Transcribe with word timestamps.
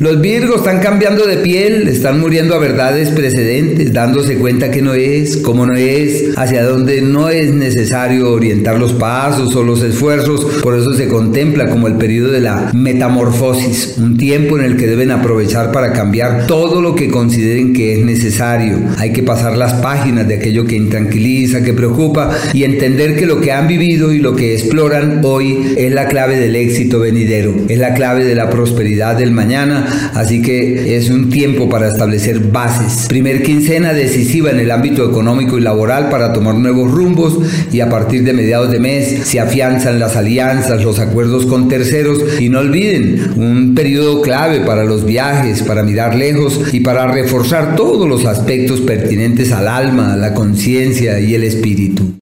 Los 0.00 0.20
Virgos 0.20 0.56
están 0.56 0.80
cambiando 0.80 1.24
de 1.24 1.36
piel, 1.36 1.86
están 1.86 2.18
muriendo 2.18 2.56
a 2.56 2.58
verdades 2.58 3.10
precedentes, 3.10 3.92
dándose 3.92 4.38
cuenta 4.38 4.72
que 4.72 4.82
no 4.82 4.92
es, 4.92 5.36
cómo 5.36 5.66
no 5.66 5.76
es, 5.76 6.36
hacia 6.36 6.64
dónde 6.64 7.00
no 7.00 7.28
es 7.28 7.54
necesario 7.54 8.32
orientar 8.32 8.76
los 8.76 8.92
pasos 8.92 9.54
o 9.54 9.62
los 9.62 9.84
esfuerzos. 9.84 10.46
Por 10.64 10.76
eso 10.76 10.94
se 10.94 11.06
contempla 11.06 11.70
como 11.70 11.86
el 11.86 11.94
periodo 11.94 12.32
de 12.32 12.40
la 12.40 12.72
metamorfosis, 12.74 13.94
un 13.98 14.16
tiempo 14.16 14.58
en 14.58 14.64
el 14.64 14.76
que 14.76 14.88
deben 14.88 15.12
aprovechar 15.12 15.70
para 15.70 15.92
cambiar 15.92 16.48
todo 16.48 16.80
lo 16.80 16.96
que 16.96 17.08
consideren 17.08 17.72
que 17.72 17.96
es 17.96 18.04
necesario. 18.04 18.80
Hay 18.98 19.12
que 19.12 19.22
pasar 19.22 19.56
las 19.56 19.74
páginas 19.74 20.26
de 20.26 20.34
aquello 20.34 20.66
que 20.66 20.74
intranquiliza, 20.74 21.62
que 21.62 21.72
preocupa 21.72 22.36
y 22.52 22.64
entender 22.64 23.14
que 23.14 23.26
lo 23.26 23.40
que 23.40 23.52
han 23.52 23.68
vivido 23.68 24.12
y 24.12 24.18
lo 24.18 24.34
que 24.34 24.54
exploran 24.54 25.20
hoy 25.22 25.76
es 25.76 25.92
la 25.92 26.08
clave 26.08 26.36
del 26.36 26.56
éxito 26.56 26.98
venidero, 26.98 27.54
es 27.68 27.78
la 27.78 27.94
clave 27.94 28.24
de 28.24 28.34
la 28.34 28.50
prosperidad 28.50 29.16
del 29.16 29.30
mañana 29.30 29.83
así 30.14 30.42
que 30.42 30.96
es 30.96 31.10
un 31.10 31.30
tiempo 31.30 31.68
para 31.68 31.88
establecer 31.88 32.40
bases. 32.40 33.06
Primer 33.08 33.42
quincena 33.42 33.92
decisiva 33.92 34.50
en 34.50 34.60
el 34.60 34.70
ámbito 34.70 35.08
económico 35.08 35.58
y 35.58 35.60
laboral 35.60 36.08
para 36.08 36.32
tomar 36.32 36.54
nuevos 36.54 36.90
rumbos 36.90 37.38
y 37.72 37.80
a 37.80 37.88
partir 37.88 38.24
de 38.24 38.32
mediados 38.32 38.70
de 38.70 38.80
mes 38.80 39.26
se 39.26 39.40
afianzan 39.40 39.98
las 39.98 40.16
alianzas, 40.16 40.82
los 40.82 40.98
acuerdos 40.98 41.46
con 41.46 41.68
terceros 41.68 42.18
y 42.40 42.48
no 42.48 42.60
olviden 42.60 43.32
un 43.36 43.74
periodo 43.74 44.20
clave 44.22 44.60
para 44.60 44.84
los 44.84 45.04
viajes, 45.04 45.62
para 45.62 45.82
mirar 45.82 46.14
lejos 46.14 46.60
y 46.72 46.80
para 46.80 47.06
reforzar 47.06 47.76
todos 47.76 48.08
los 48.08 48.24
aspectos 48.24 48.80
pertinentes 48.80 49.52
al 49.52 49.68
alma, 49.68 50.16
la 50.16 50.34
conciencia 50.34 51.20
y 51.20 51.34
el 51.34 51.44
espíritu. 51.44 52.14